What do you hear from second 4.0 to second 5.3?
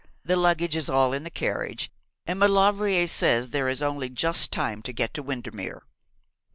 just time to get to